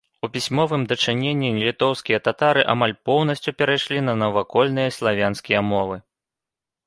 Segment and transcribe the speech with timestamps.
[0.25, 5.95] У пісьмовым дачыненні літоўскія татары амаль поўнасцю перайшлі на навакольныя славянскія мовы.